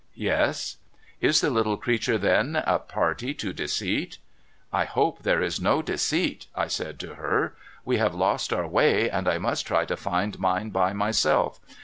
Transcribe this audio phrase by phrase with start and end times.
[0.31, 0.77] 'Yes.''
[1.21, 4.17] Is the little creature, then, a party to deceit?''
[4.73, 6.47] I hope there is no deceit.
[6.55, 10.39] I said to her," We have lost our way, and I must try to find
[10.39, 11.59] mine by myself.